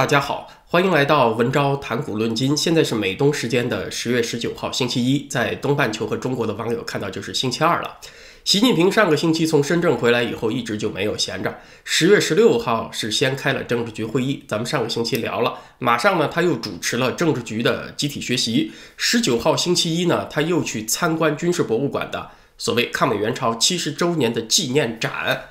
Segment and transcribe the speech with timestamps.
[0.00, 2.56] 大家好，欢迎来到文昭谈古论今。
[2.56, 7.98] 现在是美东时间的十月十九号，星期一，在东半球和中国的网友看到就是星期二了。
[8.42, 11.58] 习近平上个星期从深圳回来以后，一直就没有闲着。
[11.84, 15.58] 十月十六号是先开了政治局会议，咱们上个星期聊了。
[15.78, 18.72] 马上呢，他又主持了政治局的集体学习。
[18.96, 25.49] 十九号星期一呢，他又去参观军事博物馆的所谓抗美援朝七十周年的纪念展。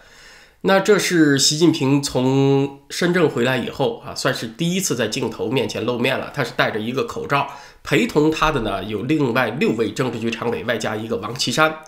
[0.61, 6.31] 那这是习近平从深圳回来以后啊，算是第一次在镜头面前露面了。
[6.33, 7.49] 他是戴着一个口罩，
[7.81, 11.79] 陪同他的呢有另外六位政治局常委，外加一个王岐山。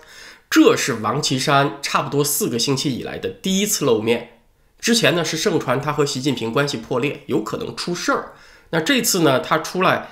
[0.50, 4.40] 这是王岐山差不多四个星期以来的第一次露面。
[4.80, 8.34] 之前呢是盛传他和习近平关系破裂，有可能出事儿。
[8.70, 10.12] 那这次呢，他出来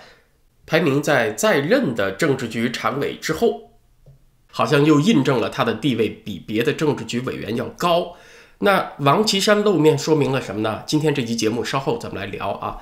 [0.65, 3.71] 排名在在任的政治局常委之后，
[4.51, 8.17] 好像又印证了他的地位比别的政治局委员要高。
[8.61, 10.83] 那王岐山露面说明了什么呢？
[10.85, 12.77] 今天这期节目稍后咱们来聊啊。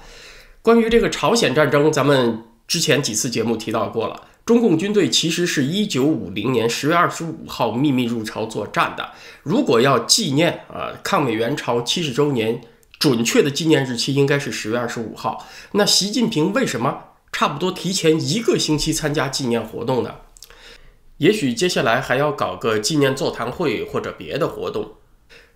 [0.63, 4.23] 关于这个朝鲜战争，咱们之前几次节目提到过了。
[4.43, 9.11] 中共军队其实是一九五零年十月二十五号秘密入朝作战的。
[9.43, 12.61] 如果要纪念啊抗美援朝七十周年，
[12.97, 15.45] 准确的纪念日期应该是十月二十五号。
[15.73, 20.15] 那习近平为什么差不多提前一个星期参加纪念活动呢？
[21.17, 24.93] 也许接下来还要搞个纪念座谈会或者别的活动。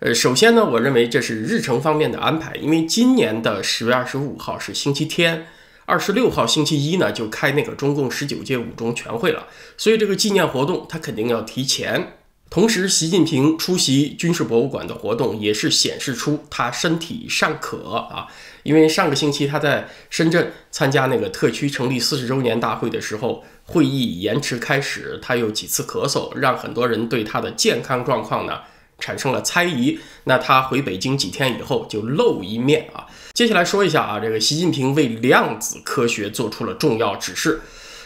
[0.04, 5.46] 呃，首先呢，我认为这是日程方面的安排，因为今年的十月二十五号是星期天，
[5.84, 12.14] 二十六号星期一呢就开那个中共十九届五中全会了，所以这个纪念活动他肯定要提前。
[12.50, 18.26] 同时，习近平出席军事博物馆的活动也是显示出他身体尚可啊，
[18.64, 28.62] 因为上个星期他在深圳参加那个特区成立四十周年大会的时候，会议延迟开始，他有几次咳嗽，让很多人对他的健康状况呢。
[29.02, 33.04] 产生了猜疑，那他回北京几天以后就露一面啊。
[33.34, 37.60] 接下来说一下啊，这个习近平为量子科学做出了重要指示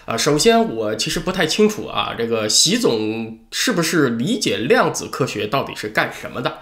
[0.06, 0.16] 啊。
[0.16, 6.60] 首先，我其实不太清楚啊，这个习总是不是理解量子科学到底是干什么的？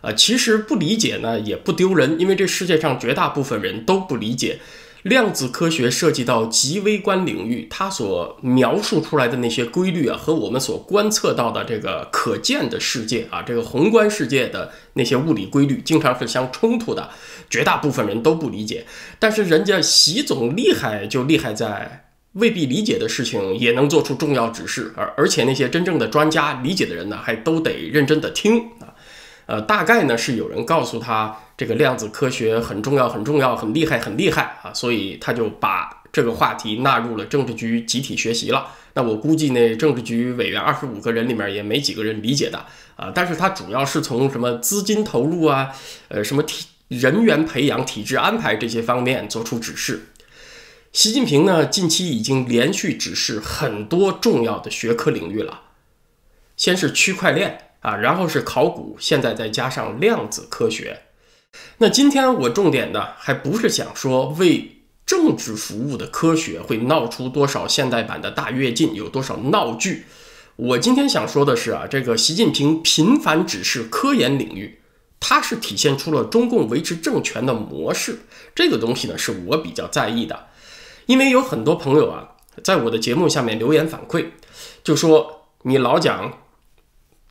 [0.00, 4.60] 啊，其实不理解呢也不丢人，因为这世界上绝大部分人都不理解。
[5.04, 17.10] 量子科学涉及到极微观领域，它所描述出来的那些规律啊，和我们所观测到的这个可见的世界啊，这个宏观世界的那些物理规律，经常是相冲突的。
[17.50, 18.86] 绝大部分人都不理解，
[19.18, 28.96] 但是人家习总厉害，就厉害在未必理解的事情也能做出重要指示，而而且那些真正的专家理解的人呢，还都得认真的听啊。
[29.44, 31.40] 呃，大概呢是有人告诉他。
[31.56, 34.74] 这个量子科学很重要，很重要，很厉害，很厉害啊！
[34.74, 38.72] 所以他就把这个话题纳入了政治局集体学习了。
[38.94, 42.66] 那我估计那政治局委员二十五个人里面也没几个人理解的
[42.96, 43.12] 啊。
[43.14, 45.72] 但是他主要是从什么资金投入啊，
[46.08, 50.08] 呃，什么体人员培养、体制安排这些方面做出指示。
[50.92, 55.62] 习近平呢，近期已经连续指示很多重要的学科领域了，
[56.56, 61.02] 先是区块链啊，然后是考古，现在再加上量子科学。
[61.78, 70.06] 那今天我重点的还不是想说为政治服务的科学会闹出多少现代版的大跃进，有多少闹剧。
[70.56, 74.78] 我今天想说的是啊，这个习近平频繁指示科研领域，
[75.18, 78.20] 它是体现出了中共维持政权的模式。
[78.54, 80.46] 这个东西呢，是我比较在意的，
[81.06, 84.26] 因为有很多朋友啊，在我的节目下面留言反馈，
[84.82, 86.38] 就说你老讲。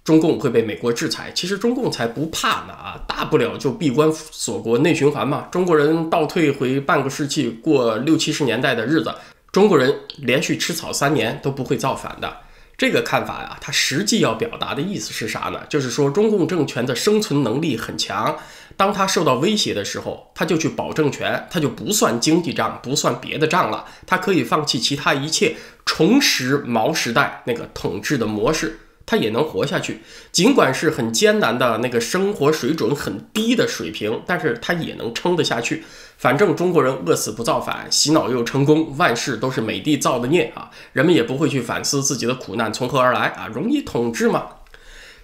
[0.03, 5.47] 中共会被美国制裁，其实中共才不怕呢啊，大不了就闭关锁国内循环嘛。
[5.49, 9.15] 中国人倒退回半个世纪，过六七十年代的日子，
[9.51, 12.37] 中国人连续吃草三年都不会造反的。
[12.75, 15.61] 这个看法呀，它实际要表达的意思是啥呢？
[15.69, 18.35] 就是说中共政权的生存能力很强，
[18.75, 28.79] 当他受到威胁的时候，他就去保政权，他就不算经济账，不算别的账了，他可以放弃其他一切，重拾毛时代那个统治的模式。
[29.05, 35.83] 他也能活下去，尽管是很艰难的那个生活水准很低的水平，但是他也能撑得下去。
[36.17, 40.71] 反正中国人饿死不造反，洗脑又成功，万事都是美帝造的孽啊！
[40.93, 44.47] 人们也不会去反思自己的苦难从何而来啊，容易统治嘛。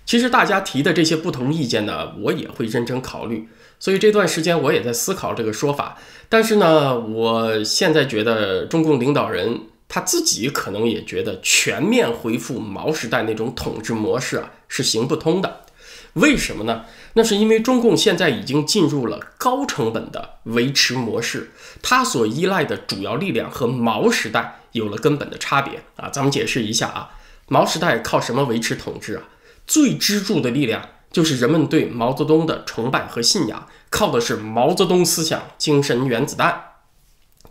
[0.05, 3.47] 其实大家提的这些不同意见呢，我也会认真考虑。
[3.79, 5.97] 所以这段时间我也在思考这个说法，
[6.27, 9.61] 但是呢，我现在觉得中共领导人。
[9.89, 15.65] 他自己可能也觉得全面恢复毛时代那种统治模式啊是行不通的，
[16.13, 16.85] 为什么呢？
[17.13, 21.51] 那是因为中共现在已经进入了高成本的维持模式，
[21.81, 26.07] 它所依赖的主要力量和毛时代有了根本的差别啊。
[26.09, 27.09] 咱们解释一下啊，
[27.47, 29.23] 毛时代靠什么维持统治啊？
[29.65, 36.68] 最支柱的力量就是人们对毛泽东的崇拜和信仰，靠的是毛泽东思想、精神原子弹。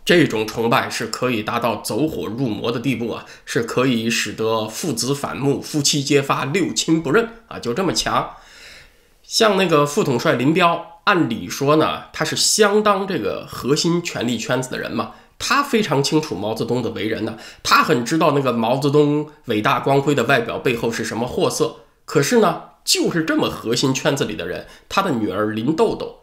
[0.09, 8.31] 这种崇拜是可以达到走火入魔的地步啊，是可以使得父子反目、夫妻揭发、六亲不认啊，就这么强。
[9.21, 21.81] 像那个副统帅林彪，按理说呢，他是相当这个核心权力圈子的人嘛，他非常清楚毛泽东的为人呢，他很知道那个毛泽东伟大光辉的外表背后是什么货色。
[22.05, 26.18] 可是呢，就是这么核心圈子里的人，他的女儿林豆豆。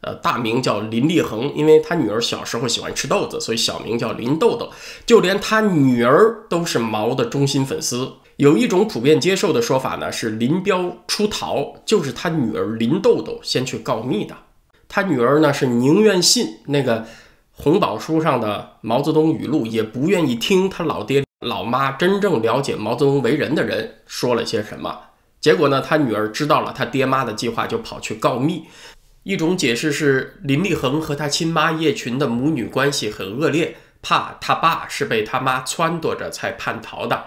[0.00, 4.70] 呃，大名叫林立恒，因为他女儿小时候喜欢吃豆子，所以小名叫林豆豆。
[5.04, 8.12] 就连他女儿都是毛的忠心粉丝。
[8.36, 14.36] 有一种普遍接受的说法呢，是林彪出逃就是他女儿林豆豆先去告密的。
[14.88, 17.04] 他女儿呢是宁愿信那个
[17.50, 24.96] 红宝书上的毛泽东语录，也不愿意听他老爹老妈真正了解毛泽东为人的人说了些什么。
[25.40, 28.64] 结果呢，他女儿知道了他爹妈的计划，就跑去告密。
[29.28, 37.26] 一种解释是林立恒和他亲妈叶群的母女关系很恶劣，怕他爸是被他妈撺掇着才叛逃的。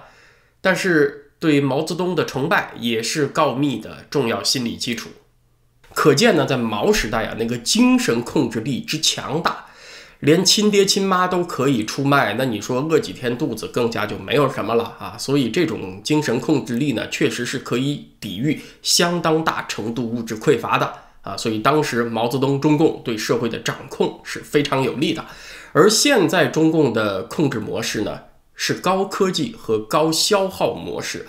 [0.62, 5.10] 但是对毛泽东的崇拜也是告密的重要心理基础。
[5.94, 9.68] 可见呢，在毛时代啊，那个精神控制力之强大，
[10.22, 15.16] 连亲爹亲妈都可以出卖，那你说饿几天肚子更加就没有什么了啊。
[15.20, 20.92] 所以这种精神控制力呢，确实是可以抵御相当大程度物质匮乏的。
[21.22, 25.24] 啊，所以当时毛泽东中共对社会的掌控是非常有利的，
[25.72, 28.22] 而现在中共的控制模式呢
[28.56, 31.28] 是高科技和高消耗模式，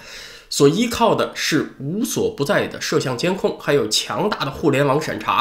[0.48, 5.32] 所依靠的是无所不在的摄像监控，还有强大的互联网审查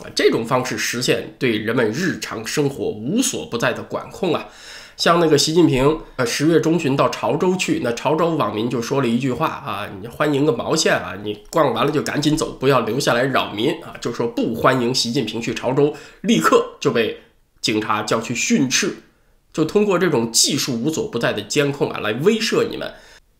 [0.00, 4.46] 啊，这种方式实现对人们日常生活无所不在的管控啊。
[4.96, 11.14] 像那个习近平，呃，十月中旬到潮州去，那潮州网民就说了一句话啊，你欢迎个毛线啊！
[11.22, 13.94] 你逛完了就赶紧走，不要留下来扰民啊！
[14.00, 17.20] 就说不欢迎习近平去潮州，立刻就被
[17.60, 18.96] 警察叫去训斥，
[19.52, 22.90] 就通过这种技术无所不在的监控啊，来威慑你们。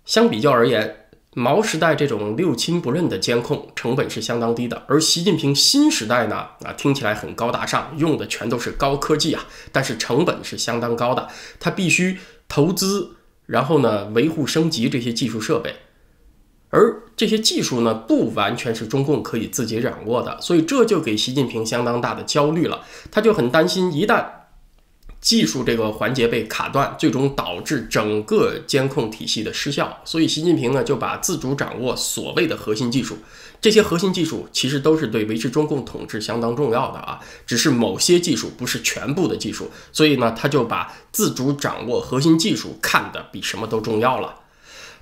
[0.04, 1.05] 相比较而言。
[1.38, 11.28] 毛时代这种六亲不认的监控成本是相当低的，而习近平新时代呢，啊，听起来很高大上，用的全都是高科技啊，但是成本是相当高的，
[11.60, 12.16] 他必须
[12.48, 15.76] 投资，然后呢维护升级这些技术设备，
[16.70, 22.80] 而这些技术呢不完全是中共可以自己掌握的，所以这就给习近平相当大的焦虑了，
[23.10, 24.24] 他就很担心一旦。
[25.20, 30.00] 技术这个环节被卡断，最终导致整个监控体系的失效。
[30.04, 33.18] 所以，习近平呢就把自主掌握所谓的核心技术。
[33.60, 39.70] 这些核心技术其实都是对维持中共统治相当重要的啊，只是某些技术不是全部的技术。
[39.90, 44.36] 所以呢，他就把自主掌握核心技术看得比什么都重要了。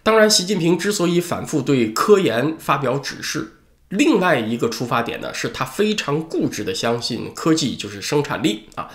[0.03, 3.57] 当然，习近平之所以反复对科研发表指示，
[3.89, 8.89] 另外一个出发点呢，是他非常固执地相信科技就是生产力啊。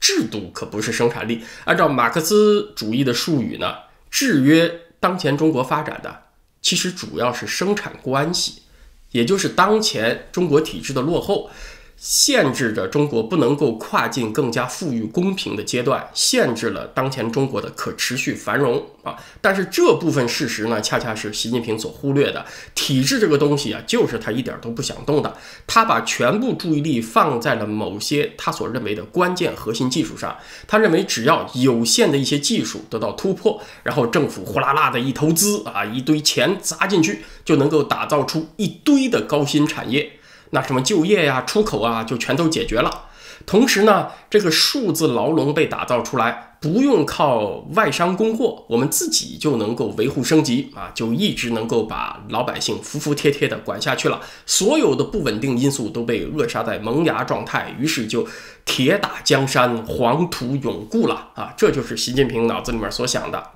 [0.00, 1.42] 制度可不是生产力。
[1.64, 3.74] 按照马克思主义的术语呢，
[4.10, 6.24] 制约当前中国发展的，
[6.60, 8.62] 其实主要是生产关系，
[9.10, 11.50] 也就是当前中国体制的落后。
[11.96, 19.16] 限制着中国不能够跨进更加富裕公平的阶段，限制了当前中国的可持续繁荣啊！
[19.40, 22.44] 但是这部分事实呢，恰恰是习近平所忽略的。
[22.74, 25.36] 体制这个东西啊，就是他一点都不想动的。
[25.66, 30.36] 他把全部注意力放在了某些他所认为的关键核心技术上。
[30.68, 40.12] 他认为只要有限的一些技术得到突破，然后政府呼啦啦的一投资啊，一堆钱砸进去，就能够打造出一堆的高新产业。
[40.50, 43.02] 那什么就业呀、出口啊，就全都解决了。
[43.44, 54.20] 同时呢，这个数字牢笼被打造出来，不用靠外商供货，我们自己就能够维护升级啊，就一直能够把老百姓服服帖帖的管下去了。
[54.46, 58.26] 所有的不稳定因素都被扼杀在萌芽状态，于是就
[58.64, 61.52] 铁打江山，黄土永固了啊！
[61.58, 63.50] 这就是习近平脑子里面所想的。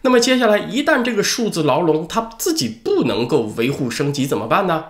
[0.00, 4.84] 那么接下来，一旦这个数字牢笼他自己不能够维护升级，怎么办呢？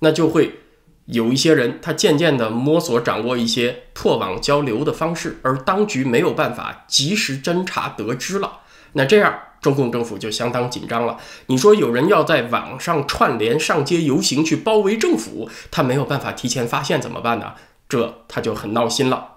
[0.00, 0.60] 那就会
[1.06, 8.60] 有一些人，他渐渐地摸索掌握一些破网交流的方式，而当局没有办法及时侦查得知了。
[8.92, 11.18] 那这样，中共政府就相当紧张了。
[11.46, 17.52] 你说有人要在网上串联上街游行去包围政府，他没有办法提前发现怎么办呢？
[17.88, 19.36] 这他就很闹心了。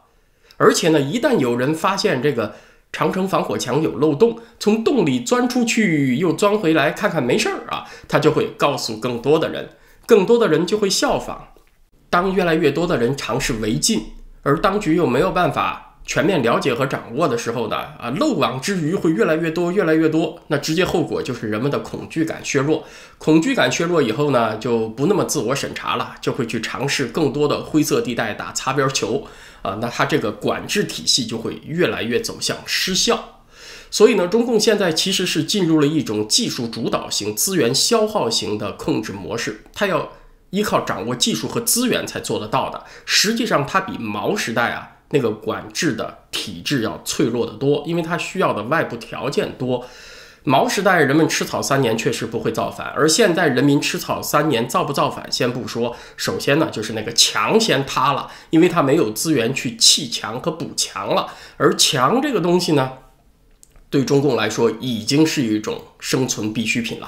[0.57, 2.55] 而且呢，一旦有人发现这个
[2.91, 9.69] 长城防火墙有漏洞，从洞里钻出去又钻回来，看看没事儿啊，他就会告诉更多的人。
[10.05, 11.49] 更多的人就会效仿。
[12.09, 14.03] 当越来越多的人尝试违禁，
[14.43, 20.39] 而当局又没有办法全面了解和掌握的时候呢，啊，漏网之鱼会越来越多，越来越多。
[20.47, 22.83] 那直接后果就是人们的恐惧感削弱，
[23.17, 29.25] 恐惧感削弱以后呢，就不那么自我审查了，就会去尝试更多的灰色地带打擦边球
[29.63, 29.79] 啊。
[29.81, 33.32] 那它这个管制体系就会越来越走向失效。
[33.93, 40.09] 所以呢，中共现在其实是进入了一种技术主导型、资源消耗型的控制模式，它要
[40.49, 42.83] 依靠掌握技术和资源才做得到的。
[43.05, 44.89] 实际上，它比毛时代啊。
[45.11, 49.85] 那个管制的体制要脆弱得多，因为它需要的外部条件多。
[50.43, 61.27] 毛时代人们吃草三年确实不会造反，而现在人民吃草三年造不造反先不说，首先呢就是那个墙先塌了，因为它没有资源去砌墙和补墙了。
[61.57, 62.93] 而墙这个东西呢，
[63.93, 67.07] 对中共来说已经是一种生存必需品了。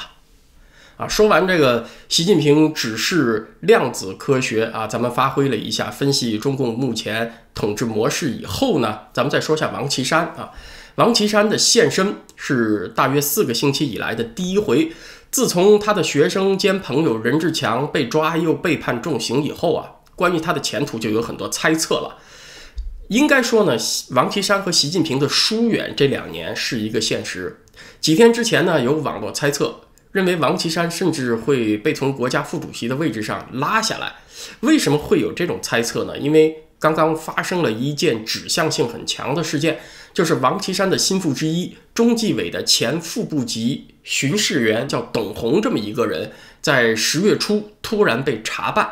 [0.97, 10.51] 啊，说完这个，习近平指示量子科学啊，咱们发挥了一下分析中共目前统治模式以后呢，咱们再说下王岐山啊。
[10.97, 14.91] 王岐山的现身是大约四个星期以来的第一回。
[15.31, 22.19] 自从他的学生兼朋友任志强被抓又被判重刑以后啊，关于他的前途就有很多猜测了。
[23.07, 23.77] 应该说呢，
[24.11, 27.61] 王岐山和习近平的疏远这两年是一个现实。
[28.01, 29.81] 几天之前呢，有网络猜测。
[30.11, 34.15] 认为王岐山甚至会被从国家副主席的位置上拉下来，
[34.61, 36.17] 为什么会有这种猜测呢？
[36.17, 39.77] 因为刚刚发生了一件指向性很强的事件，
[40.13, 46.31] 就是王岐山的心腹之一，中纪委的前副部级巡视员叫董红这么一个人，
[46.61, 48.89] 在十月初突然被查办。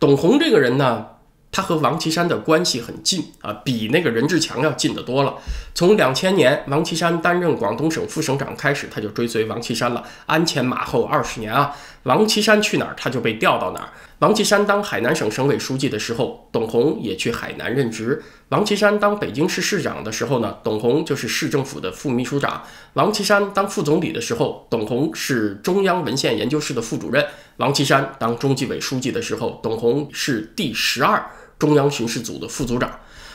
[0.00, 1.06] 董红这个人呢？
[1.52, 5.34] 他和王岐山的关系很近啊，比那个任志强要近得多了。
[5.72, 11.74] 从两千年王岐山担任广东省副省长开始，他就追随王岐山了，鞍前马后二十年啊。
[12.04, 13.88] 王岐山去哪儿，他就被调到哪儿。
[14.20, 18.22] 王岐山当海南省省委书记的时候，董洪也去海南任职。
[18.48, 22.62] 王岐山当北京市市长的时候呢，董洪就是市政府的副秘书长。
[22.94, 27.24] 王岐山当副总理的时候，董洪是中央文献研究室的副主任。
[27.58, 31.30] 王岐山当中纪委书记的时候，董洪是第十二。
[31.58, 32.90] 中央巡视组的副组长，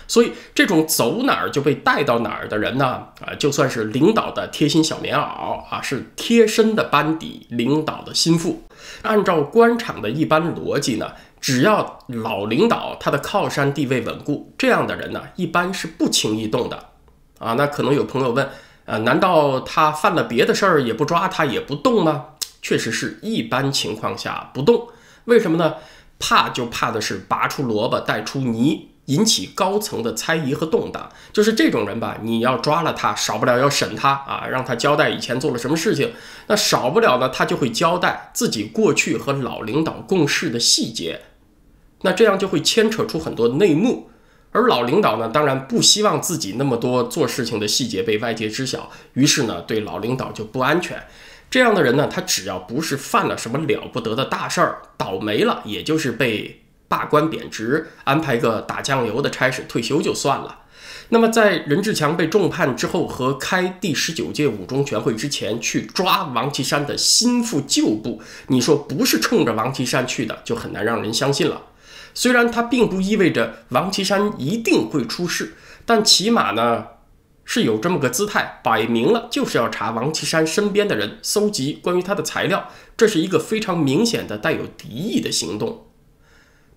[0.07, 3.07] 所以这种走哪儿就被带到哪儿的人呢？
[3.21, 8.63] 啊，就算是领导的贴心小棉袄啊，是贴身的班底，领导的心腹。
[9.01, 16.89] 按照官场的一般逻辑呢，只要老领导他的靠山地位稳固，这样的人呢，一般是不轻易动的。
[17.39, 18.47] 啊，那可能有朋友问，
[18.85, 22.25] 呃，难道他犯了别的事儿也不抓他也不动吗？
[22.61, 24.87] 确实是一般情况下不动。
[25.25, 25.75] 为什么呢？
[26.17, 31.09] 怕就怕的是拔出萝卜带出泥，引起高层的猜疑和动荡。
[31.33, 36.13] 就是这种人吧，你要抓了他，少不了要审他啊，让他交代以前做了什么事情。
[36.47, 41.21] 那少不了呢，他就会交代自己过去和老领导共事的细节。
[42.01, 44.09] 那这样就会牵扯出很多内幕，
[44.51, 51.03] 而老领导呢，当然不希望自己那么多做事情的细节被外界知晓，于是呢，对老领导就不安全。
[51.49, 60.59] 这样的人呢，他只要不是犯了什么了不得的大事儿，倒霉了，也就是被罢官贬职，安排个打酱油的差事退休就算了。
[61.09, 71.63] 那么在任志强被重判之后和开第十九届五中全会之前去抓王岐山的心腹旧部，你说不是冲着王岐山去的，就很难让人相信了。
[72.13, 76.87] 虽然他并不意味着王岐山一定会出事，但起码呢。
[77.47, 85.84] 是有这么个姿态，摆明了就是要查王岐山身边的人，搜集关于他的材料，这是一个非常明显的带有敌意的行动。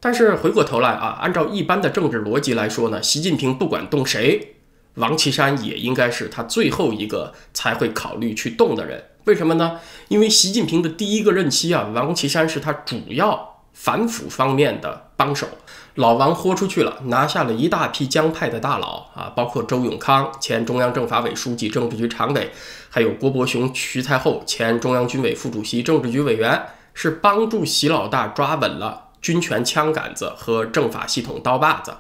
[0.01, 4.57] 但是回过头来啊，按照一般的政治逻辑来说呢，习近平不管动谁，
[4.95, 9.05] 王岐山也应该是他最后一个才会考虑去动的人。
[9.25, 9.81] 为什么呢？
[10.09, 13.55] 因为习近平的第一个任期啊，王岐山是他主要。
[13.75, 15.47] 反腐方面的帮手，
[15.95, 22.51] 老王豁出去了，拿下了一大批江派的大佬啊，包括周永康前中央政法委书记、政治局常委，
[22.91, 26.61] 还有郭伯雄、徐才厚前中央军委副主席、政治局委员，
[26.93, 31.95] 是帮助习老大抓稳了军权枪杆子和政法系统刀把子。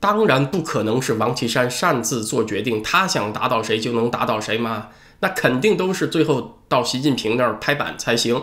[0.00, 4.88] 当然不可能是王岐山擅自做决定，他想打倒谁就能打倒谁吗？
[5.20, 8.42] 那肯定都是最后到习近平那儿拍板才行。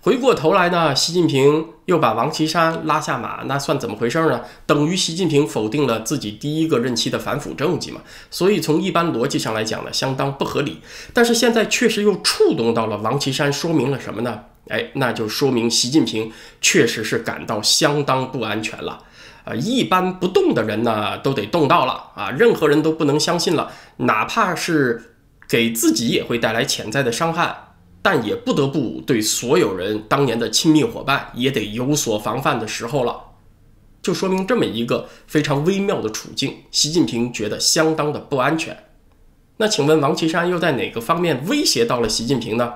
[0.00, 4.40] 回过头来呢，习近平又把王岐山拉下马，那算怎么回事呢？
[4.64, 8.00] 等于习近平否定了自己第一个任期的反腐政绩嘛。
[8.30, 10.80] 所以从一般逻辑上来讲呢，相当不合理。
[11.12, 14.44] 但是现在确实又触动到了王岐山，说明了什么呢？
[14.68, 19.02] 哎，那就说明习近平确实是感到相当不安全了。
[19.44, 25.14] 啊，一般不动的人呢，都得动到了啊，任何人都不能相信了，哪怕是
[25.48, 27.62] 给自己也会带来潜在的伤害。
[28.02, 33.20] 但也不得不对所有人当年的亲密伙伴也得有所防范的时候了。
[34.00, 38.76] 就说明这么一个非常微妙的处境，习近平觉得相当的不安全。
[39.56, 42.74] 那请问王岐山又在哪个方面威胁到了习近平呢？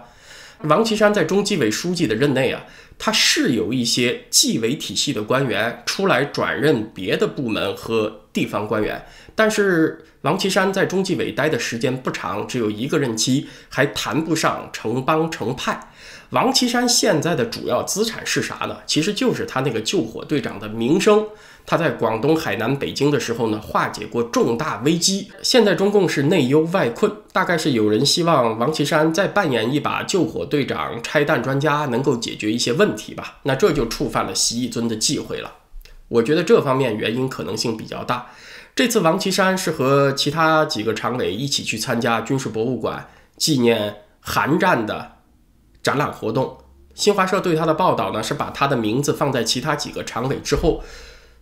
[0.64, 2.64] 王岐山在中纪委书记的任内啊，
[2.98, 9.02] 他是有一些纪委体系的官员出来转任别的部门和地方官员，
[9.40, 15.80] 但是王岐山在中纪委待的时间不长，只有一个任期，还谈不上成帮成派。
[16.28, 18.76] 王岐山现在的主要资产是啥呢？
[18.84, 21.24] 其实就是他那个救火队长的名声。
[21.64, 25.32] 他在广东、海南、北京的时候呢，化解过重大危机。
[25.40, 33.38] 现在中共是内忧外困，大概是有人希望王岐山再扮演一把救火队长、拆弹专家，能够解决一些问题吧？
[33.44, 35.50] 那这就触犯了习义尊的忌讳了。
[36.08, 38.26] 我觉得这方面原因可能性比较大。
[38.80, 43.06] 这次王岐山是和其他几个常委一起去参加军事博物馆
[43.36, 45.16] 纪念韩战的
[45.82, 46.56] 展览活动。
[46.94, 50.82] 新华社对他的报道呢，是把他的名字放在其他几个常委之后。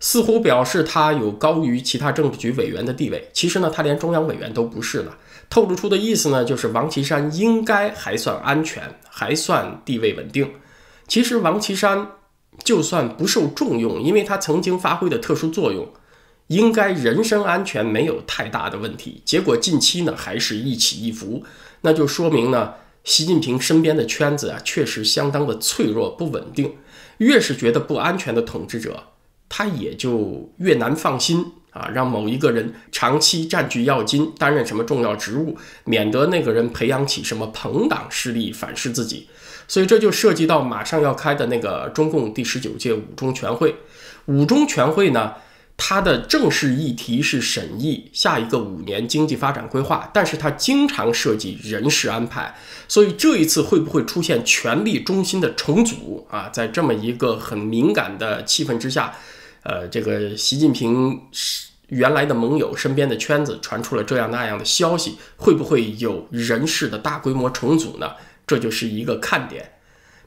[0.00, 5.16] 似乎表示他有高于其他政治局委员的地位，其实呢，他连中央委员都不是了。
[5.49, 10.50] 透露出的意思呢，就是王岐山应该还算安全，还算地位稳定。
[11.07, 12.04] 其实王岐山
[12.64, 15.88] 就算不受重用，因为他曾经发挥的特殊作用，
[16.49, 19.23] 应该人身安全没有太大的问题。
[19.25, 21.43] 结果近期呢，还是一起一伏，
[21.81, 22.75] 那就说明呢，
[23.05, 26.75] 习近平身边的圈子啊，确实相当的脆弱不稳定。
[27.19, 29.05] 越是觉得不安全的统治者。
[29.50, 39.26] 他也就越难放心啊，让某一个人长期占据要津，担任什么重要职务，免得那个人培养起什么朋党势力反噬自己。
[39.67, 43.75] 所以这就涉及到马上要开的那个中共第十九届五中全会。
[44.26, 45.33] 五中全会呢，
[45.80, 52.54] 它的正式议题是审议下一个五年经济发展规划，但是它经常涉及人事安排。
[52.88, 56.50] 所以这一次会不会出现权力中心的重组啊？
[56.50, 59.14] 在这么一个很敏感的气氛之下。
[59.62, 61.20] 呃，这个习近平
[61.88, 68.12] 原来的盟友身边的圈子传出了这样那样的消息，会不会有人事的大规模重组呢？
[68.47, 69.77] 这就是一个看点。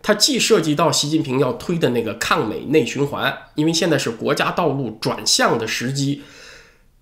[0.01, 6.23] 它既涉及到习近平要推的那个抗美内循环，因为现在是国家道路转向的时机，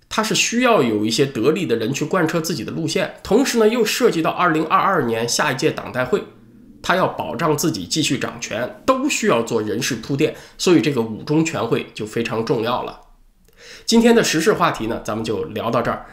[0.09, 3.15] 它是需要有一些得力的人去贯彻自己的路线。
[3.23, 6.23] 同时呢，又涉及到二零二二年下一届党代会。
[6.81, 13.01] 他要保障自己继续掌权，都需要做人事铺垫，所以这个五中全会就非常重要了。
[13.85, 16.05] 今天的时事话题呢，咱们就聊到这儿。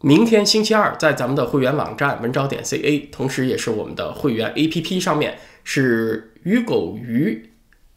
[0.00, 7.50] 明天星期二，在咱们的会员网站文招点 ca，同时也是我们的会员 APP 上面，是鱼狗鱼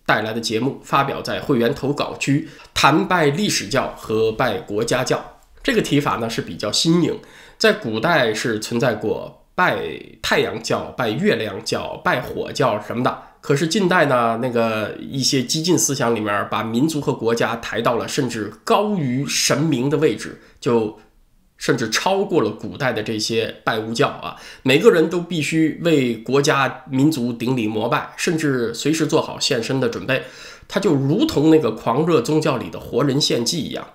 [0.08, 5.40] 带来的节目，发表在会员投稿区，谈拜历史教和拜国家教。
[5.62, 7.20] 这个提法呢是比较新颖，
[7.60, 9.36] 在古代是存在过。
[9.54, 9.78] 拜
[10.22, 20.98] 太阳教、拜月亮教、拜火教什么的，可是近代呢，那个一些激进思想里面，把民族和国家抬到了甚至高于神明的位置，就
[21.60, 24.36] 甚至超过了古代的这些拜物教啊。
[24.64, 30.24] 每个人都必须为国家民族顶礼膜拜，甚至随时做好献身的准备。
[30.68, 33.88] 它就如同那个狂热宗教里的活人献祭一样。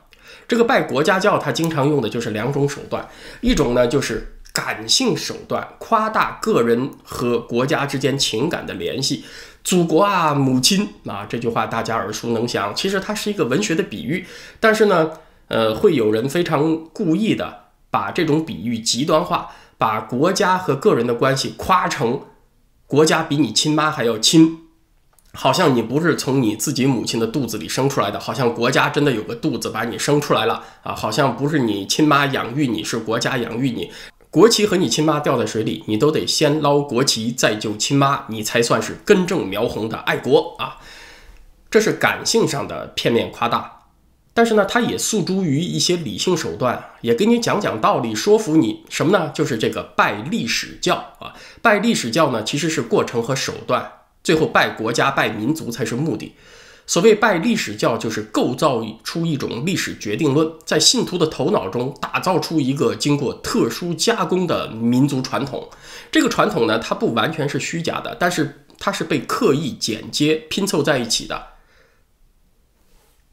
[0.46, 3.09] 这个拜国家教，它经常用的就是两种手段，
[3.40, 4.31] 一种呢就是。
[4.55, 9.24] 感性手段夸大个人和国家之间情感的联系，
[9.64, 12.72] 祖国啊，母亲啊，这句话大家耳熟能详。
[12.72, 14.24] 其实它是一个文学的比喻，
[14.61, 15.11] 但是呢，
[15.48, 22.22] 呃，会有人非常故意的把这种比喻极端化，把国家和个人的关系夸成
[22.87, 24.61] 国家比你亲妈还要亲。
[25.37, 33.90] 好像你不是从你自己母亲的肚子里生出来的，好像国家真的有个肚子把你生出来了啊，好像不是你亲妈养育你，是国家养育你。
[34.30, 40.78] 国旗和你亲妈掉在水里，你都得先捞国旗再救亲妈，你才算是根正苗红的爱国啊！
[41.68, 43.73] 这是感性上的片面夸大，
[44.37, 49.31] 但是呢，他也诉诸于一些理性手段，也给你讲讲道理，说服你什么呢？
[49.33, 51.33] 就是这个拜历史教啊！
[51.62, 53.92] 拜历史教呢，其实是过程和手段，
[54.25, 56.35] 最后拜国家、拜民族才是目的。
[56.85, 65.70] 所谓拜历史教，就是构造出一种历史决定论，在信徒的头脑中打造出一个经过特殊加工的民族传统。
[66.11, 71.54] 这个传统呢，它不完全是虚假的，但是它是被刻意剪接拼凑在一起的。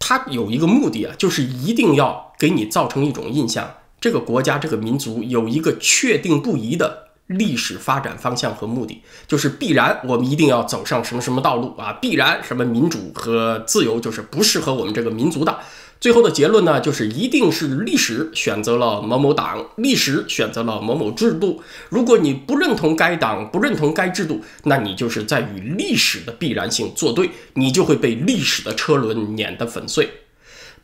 [0.01, 7.10] 他有一个目的啊，就是一定要给你造成一种印象：这个国家、这个民族有一个确定不移的。
[7.37, 11.93] 历史发展方向和目的，就是必然我们一定要走上什么什么道路啊！
[12.01, 15.59] 必然什么民主和自由就是不适合我们这个民族的。
[15.99, 21.61] 最后的结论呢，就是一定是历史选择了某某党，历史选择了某某制度。
[21.89, 30.09] 如果你不认同该党，不认同该制度，那你就是在与历史的必然性作对，你就会被历史的车轮碾得粉碎。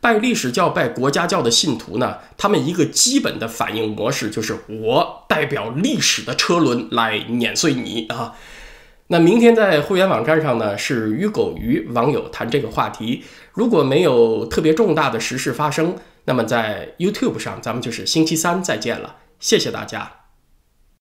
[0.00, 8.34] 拜历史教、拜国家教的信徒呢，他们一个基本的反应模式就是我代表历史的车轮来碾碎你啊。
[9.08, 13.24] 那明天在会员网站上呢，是与狗鱼网友谈这个话题。
[13.52, 19.16] 如果没有特别重大的时事发生，那么在 YouTube 上咱们就是星期三再见了。
[19.40, 20.17] 谢谢大家。